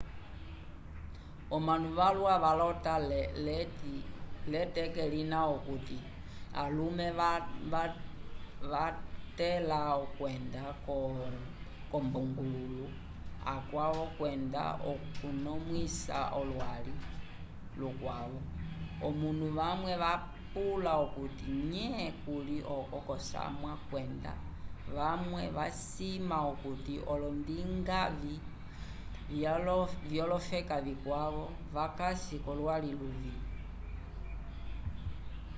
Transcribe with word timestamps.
omanu 1.55 1.87
valwa 1.99 2.33
valota 2.45 2.93
l'eteke 4.51 5.03
lina 5.13 5.39
okuti 5.55 5.97
alume 6.61 7.07
vakatẽla 8.71 9.79
okwenda 10.03 10.63
k'olumbungululu 10.85 12.85
akwavo 13.55 14.05
kwenda 14.17 14.63
okukonomwisa 14.91 16.17
olwali 16.39 16.95
lukwavo 17.79 18.39
omanu 19.07 19.45
vamwe 19.59 19.93
vapula 20.03 20.91
okuti 21.05 21.47
nye 21.71 21.89
kuli 22.23 22.57
oko 22.77 22.97
k'osamwa 23.07 23.73
kwenda 23.87 24.33
vamwe 24.97 25.43
vasima 25.57 26.37
okuti 26.51 26.93
olondingavĩ 27.11 28.35
vyolofeka 30.09 30.75
vikwavo 30.87 31.45
vakasi 31.75 32.35
k'olwali 32.43 32.89
lulo 32.99 33.33